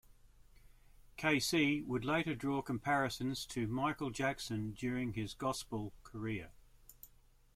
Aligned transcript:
K-Ci 1.17 1.83
would 1.83 2.03
later 2.03 2.33
draw 2.33 2.63
comparisons 2.63 3.45
to 3.45 3.67
Michael 3.67 4.09
Jackson 4.09 4.71
during 4.71 5.13
his 5.13 5.35
gospel 5.35 5.93
career. 6.01 6.49